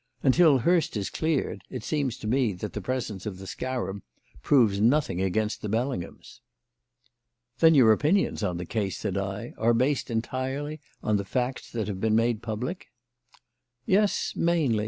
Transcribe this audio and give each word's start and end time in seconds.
Until 0.23 0.57
Hurst 0.57 0.97
is 0.97 1.11
cleared, 1.11 1.61
it 1.69 1.83
seems 1.83 2.17
to 2.17 2.27
me 2.27 2.53
that 2.53 2.73
the 2.73 2.81
presence 2.81 3.27
of 3.27 3.37
the 3.37 3.45
scarab 3.45 4.01
proves 4.41 4.81
nothing 4.81 5.21
against 5.21 5.61
the 5.61 5.69
Bellinghams." 5.69 6.41
"Then 7.59 7.75
your 7.75 7.91
opinions 7.91 8.41
on 8.41 8.57
the 8.57 8.65
case," 8.65 8.97
said 8.97 9.15
I, 9.15 9.53
"are 9.59 9.75
based 9.75 10.09
entirely 10.09 10.81
on 11.03 11.17
the 11.17 11.23
facts 11.23 11.71
that 11.73 11.87
have 11.87 12.01
been 12.01 12.15
made 12.15 12.41
public." 12.41 12.87
"Yes, 13.85 14.33
mainly. 14.35 14.79